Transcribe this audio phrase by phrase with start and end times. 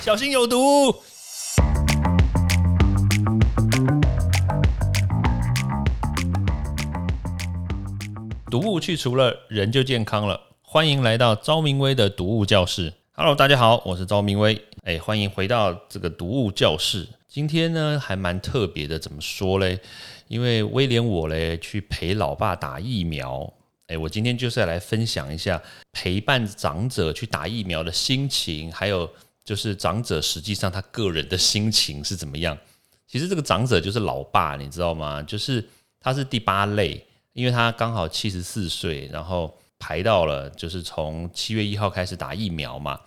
[0.00, 0.94] 小心有毒。
[8.48, 10.40] 毒物去除了，人就健康了。
[10.62, 12.94] 欢迎来到昭明威的毒物教室。
[13.12, 14.62] Hello，大家好，我是昭明威。
[14.84, 17.06] 哎，欢迎回到这个毒物教室。
[17.26, 19.80] 今天呢，还蛮特别的，怎么说嘞？
[20.28, 23.52] 因为威廉我嘞去陪老爸打疫苗。
[23.88, 25.60] 哎，我今天就是要来分享一下
[25.92, 29.10] 陪伴长者去打疫苗的心情，还有
[29.48, 32.56] 就是长者实际上他个人的心情是怎么样。
[33.06, 35.22] 其实这个长者就是老爸，你知道吗？
[35.22, 35.66] 就是
[35.98, 37.02] 他是第八类。
[37.34, 42.98] 因为他刚好七十四岁，然后排到了，就是从七月一号开始打疫苗嘛。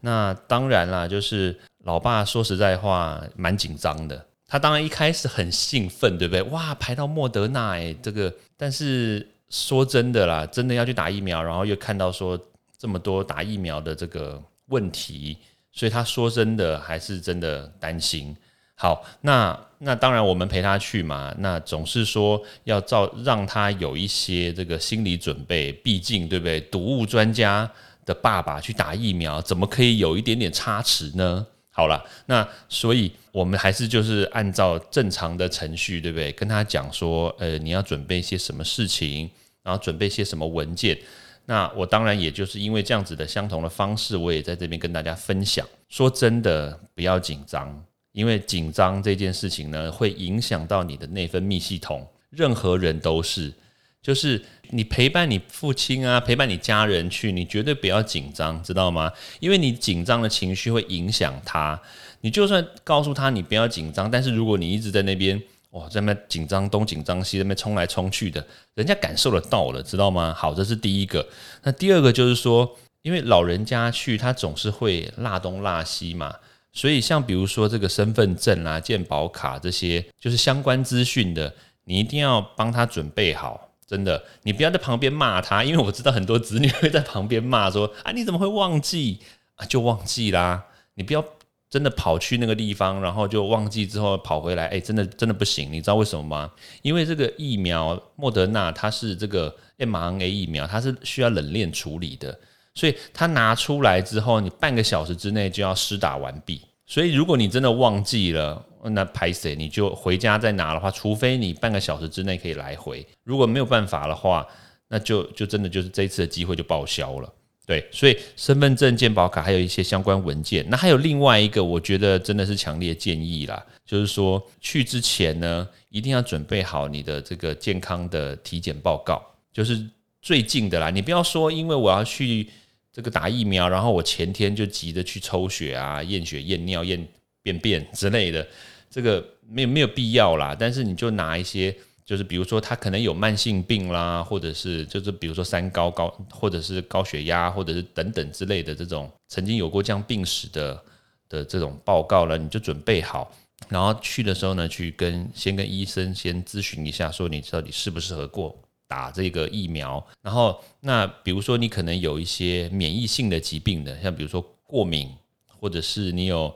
[0.00, 1.54] 那当然啦，就是
[1.84, 4.26] 老爸说实在话蛮紧张的。
[4.48, 6.40] 他当然一开始很兴奋，对不对？
[6.44, 8.32] 哇，排到莫德纳哎，这个。
[8.56, 12.40] 但是说真的啦，真的要去打疫苗，然后又看到说
[12.78, 15.36] 这么多打疫苗的这个问题，
[15.76, 18.34] 所以他说真的还是真的担心。
[18.74, 26.60] 好，那那当然我们陪他去嘛，那总是说要照让他有一些这个心理准备，毕竟对不对？
[26.62, 27.70] 毒物专家
[28.04, 31.46] 的爸爸去打疫苗，怎么可以有一点点差池呢？
[31.70, 36.32] 好了，那所以我们还是就是按照正常的程序，对不对？
[36.32, 39.30] 跟他讲说，呃，你要准备一些什么事情，
[39.62, 40.98] 然后准备些什么文件。
[41.46, 45.66] 那我当然也就是因为这样子的相同的方式，我也在这边跟大家分享。
[45.88, 47.84] 说真的，不要紧张。
[48.12, 52.06] 因为紧张这件事情呢，会影响到你的内分泌系统。
[52.30, 53.52] 任何人都是，
[54.00, 59.12] 就是你陪伴你父亲啊，陪伴你家人去，你绝对不要紧张，知道吗？
[59.38, 61.78] 因为你紧张的情绪会影响他。
[62.22, 65.40] 你就算告诉他你不要紧张，但是如果你一直在那边
[65.76, 70.32] 哇，在那边紧张东紧张西，在那边冲来冲去的，人家感受得到了，知道吗？
[70.32, 71.26] 好，这是第一个。
[71.62, 76.34] 那第二个就是说，因为老人家去，他总是会落东落西嘛。
[76.72, 81.52] 所以，像比如说这个身份证啊、健保卡这些，就是相关资讯的，
[81.84, 83.68] 你一定要帮他准备好。
[83.86, 89.20] 真的，你不要在旁边骂他，因为我知道很多子女会在旁边骂说：“啊，你怎么会忘记
[89.54, 89.64] 啊？
[89.66, 90.66] 就忘记啦！
[90.94, 91.24] 你不要
[91.68, 95.72] 真的跑去那个地方，然后就忘记之后跑回来，哎，真的真的不行。
[95.72, 96.50] 你知道为什么吗？
[96.82, 102.38] 因为这个疫苗莫德纳它是这个 mRNA 疫苗，它是需要冷链处理的。
[102.74, 106.60] 所以它拿出来之后，你半个小时之内就要施打完毕。
[106.86, 113.04] 所以如果你真的忘记了，那拍谁你就回家再拿的话，除非你半个小时之内可以来回。
[113.24, 114.46] 如果没有办法的话，
[114.88, 117.32] 那就就真的就是这一次的机会就报销了。
[117.66, 120.64] 对，所以身份证、健保卡还有一些相关文件。
[120.70, 129.20] 那还有另外一个，我觉得真的是强烈建议啦，就是说去之前呢，一定要准备好你的这个健康的体检报告，
[129.52, 129.84] 就是
[130.22, 130.88] 最近的啦。
[130.88, 132.48] 你不要说，因为我要去。
[132.92, 137.06] 这个打疫苗，然后我前天就急着去抽血啊、验血、验尿、验
[137.42, 138.48] 便便之类的，
[138.88, 140.56] 这个没有没有必要啦。
[140.58, 141.76] 但是你就拿一些，
[142.06, 150.82] 就是比如说他可能有慢性病啦，或者是就是比如说三高高，或者是高血压，或者是等等之类的这种曾经有过这样病史的
[151.28, 153.30] 的这种报告了，你就准备好，
[153.68, 158.56] 然后去的时候呢，去跟先跟医生先咨询一下，说你到底适不适合过。
[158.88, 165.10] 打这个疫苗，然后那比如说你可能有一些免疫性的疾病的，像比如说过敏，
[165.58, 166.54] 或者是你有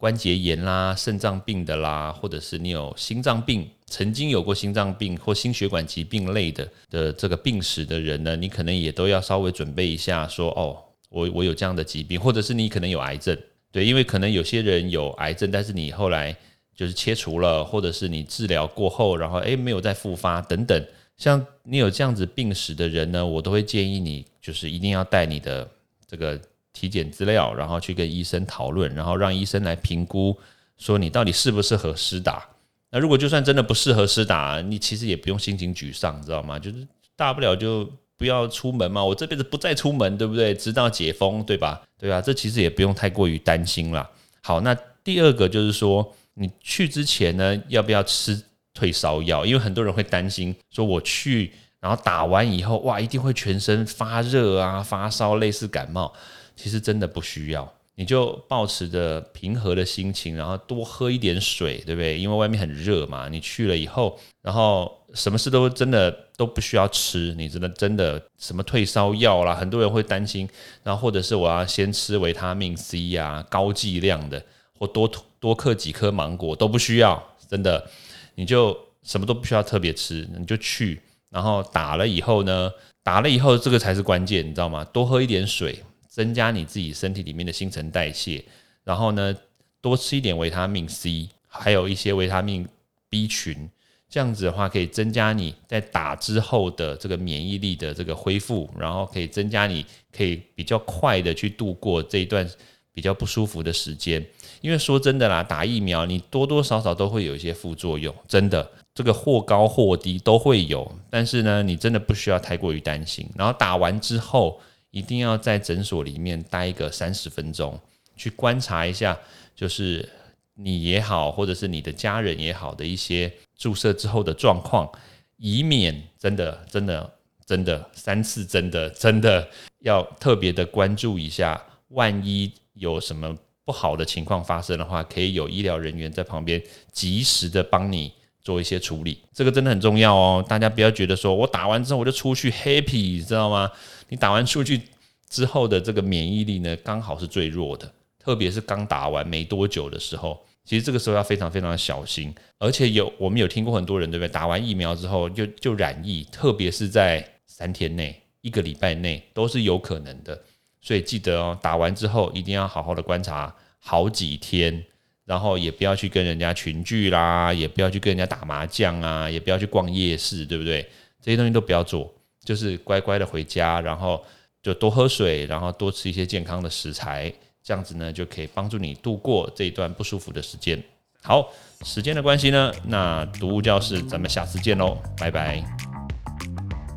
[0.00, 10.74] 关节炎啦、肾脏病的啦，或者是你有心脏病，曾经有过心脏病或心血管疾病类的的这个病史的人呢，你可能也都要稍微准备一下，说哦，
[11.10, 13.36] 我我有这样的疾病，或者是你可能有癌症，
[13.70, 16.34] 对，因为可能有些人有癌症，但是你后来
[16.74, 20.82] 就是切除了，或者是你治疗过后，然后诶没有再复发等等。
[21.18, 25.68] 像你有这样子病史的人呢，我都会建议你，就是一定要带你的
[26.06, 26.40] 这个
[26.72, 30.38] 体检资料，然后去跟医生讨论，然后让医生来评估，
[30.78, 32.46] 说你到底适不适合施打。
[32.90, 36.58] 那如果就算真的不适合施打，你其实也不用心情沮丧，知道吗？
[36.58, 36.86] 就是
[37.16, 40.54] 大不了就不要出门嘛，我这辈子不再出门，对不对？
[40.54, 41.82] 直到解封，对吧？
[41.98, 44.10] 对啊，这其实也不用太过于担心啦。
[44.42, 48.42] 好，那第二个就是说，你去之前呢，要不要吃？
[48.72, 56.10] 退烧药，因为很多人会担心，说我去，然后打完以后，哇，一定会全身发热啊，发烧，类似感冒。
[56.60, 62.18] 其实真的不需要，你就保持着平和的心情，然后多喝一点水，对不对？
[62.18, 63.30] 因为外面很热嘛。
[63.30, 70.46] 你去了以后，然后什么事都真的都不需要吃，你真的真的什么退烧药啦，很多人会担心，
[70.82, 74.44] 然后或者是我要先吃维他命 C 呀，高剂量的，
[74.78, 77.88] 或多多嗑几颗芒果都不需要，真的。
[78.36, 82.70] 你就什么都不需要特别吃，你就去，然后打了以后呢，
[83.02, 84.82] 打了以后这个才是关键，你知道吗？
[84.92, 88.44] 多喝一点水，增加你自己身体里面的新陈代谢，
[88.84, 89.34] 然后呢，
[89.80, 92.68] 多吃一点维他命 C，还有一些维他命
[93.08, 93.70] B 群，
[94.08, 102.46] 这样子的话可以增加你在打之后的这个免疫力的这个恢复，然后可以增加你可以比较快的去度过这一段
[102.92, 104.22] 比较不舒服的时间。
[104.60, 108.70] 因为说真的啦，打疫苗你多多少少都会有一些副作用，真的。
[108.92, 113.26] 这个或高或低都会有，但是呢，你真的不需要太过于担心。
[113.36, 114.60] 然后打完之后，
[114.90, 117.78] 一定要在诊所里面待一个三十分钟，
[118.16, 119.18] 去观察一下，
[119.54, 120.08] 就是
[120.54, 124.90] 你也好，或者是你的家人也好的一些注射之后的状况，
[125.36, 127.12] 以免真的、真的、
[127.46, 129.48] 真的三次真的、真的
[129.80, 136.62] 要特别的关注一下，万一有什么不好的情况发生的话，可以有医疗人员在旁边
[136.92, 138.12] 及时的帮你。
[138.42, 140.44] 做一些处理，这个真的很重要哦。
[140.48, 143.70] 大家不要觉得说我打完之后我就出去 happy，知道吗？
[144.08, 144.80] 你打完出去
[145.28, 152.34] 之后的这个免疫力呢，刚好是最弱的，特别是刚打完没多久的时候，其实这个时候要非常非常的小心。
[152.58, 154.28] 而且有我们有听过很多人，对不对？
[154.32, 160.40] 打完疫苗之后就就染疫，特别是在三天内、一个礼拜内都是有可能的。
[160.80, 164.84] 所以记得哦，打完之后一定要好好的观察好几天。
[165.30, 170.82] 然后也不要去跟人家群聚啦，也不要去跟人家打麻将啊，也不要去逛夜市，对不对？
[171.22, 172.12] 这些东西都不要做，
[172.44, 174.20] 就是乖乖的回家，然后
[174.60, 177.32] 就多喝水，然后多吃一些健康的食材，
[177.62, 180.82] 这样子呢就可以帮助你度过这一段不舒服的时间。
[181.22, 181.48] 好，
[181.84, 185.64] 时间的关系呢，那读物教室咱们下次见喽，拜拜！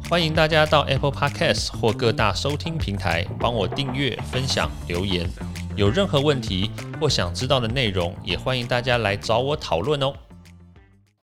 [0.10, 5.30] 欢迎大家到 Apple Podcast 或各大收听平台帮我订阅、分享、留言。
[5.76, 6.70] 有任何问题
[7.02, 10.14] 或想知道的内容，也欢迎大家来找我讨论哦。